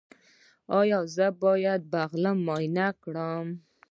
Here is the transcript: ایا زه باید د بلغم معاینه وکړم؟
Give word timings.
ایا 0.79 0.99
زه 1.15 1.27
باید 1.43 1.81
د 1.85 1.89
بلغم 2.09 2.37
معاینه 2.47 2.87
وکړم؟ 2.93 3.47